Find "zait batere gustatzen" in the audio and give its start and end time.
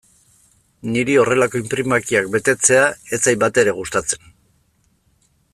3.23-4.29